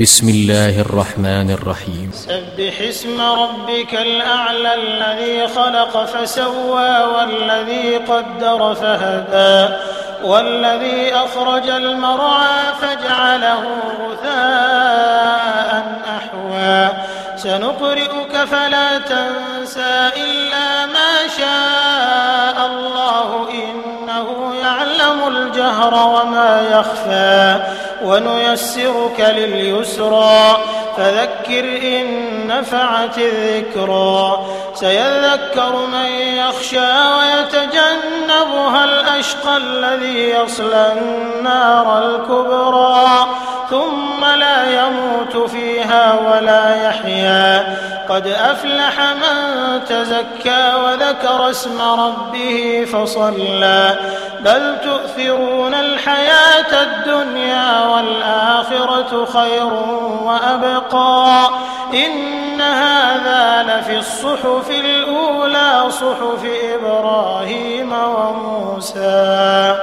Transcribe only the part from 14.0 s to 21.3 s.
غثاء أحوى. سنقرئك فلا تنسى إلا ما